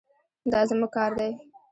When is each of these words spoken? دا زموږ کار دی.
دا 0.51 0.59
زموږ 0.69 0.91
کار 0.95 1.11
دی. 1.19 1.31